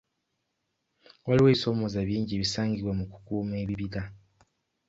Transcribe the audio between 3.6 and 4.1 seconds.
ebibira.